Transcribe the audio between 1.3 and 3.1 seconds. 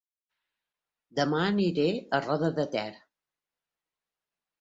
aniré a Roda de Ter